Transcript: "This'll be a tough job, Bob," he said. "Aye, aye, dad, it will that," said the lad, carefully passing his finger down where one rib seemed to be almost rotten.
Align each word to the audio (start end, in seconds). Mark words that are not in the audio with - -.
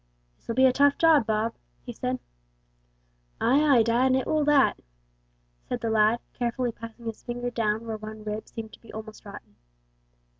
"This'll 0.35 0.55
be 0.55 0.65
a 0.65 0.73
tough 0.73 0.97
job, 0.97 1.27
Bob," 1.27 1.53
he 1.85 1.93
said. 1.93 2.17
"Aye, 3.39 3.61
aye, 3.61 3.83
dad, 3.83 4.15
it 4.15 4.25
will 4.25 4.43
that," 4.45 4.79
said 5.69 5.81
the 5.81 5.91
lad, 5.91 6.19
carefully 6.33 6.71
passing 6.71 7.05
his 7.05 7.21
finger 7.21 7.51
down 7.51 7.85
where 7.85 7.97
one 7.97 8.23
rib 8.23 8.47
seemed 8.49 8.73
to 8.73 8.81
be 8.81 8.91
almost 8.91 9.25
rotten. 9.25 9.57